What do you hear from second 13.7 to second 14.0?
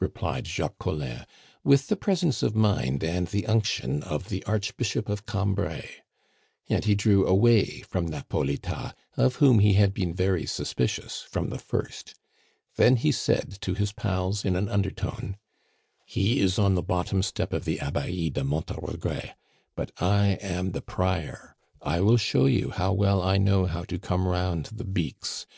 his